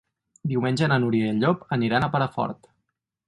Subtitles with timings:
[0.51, 2.73] Diumenge na Núria i en Llop aniran a Perafort.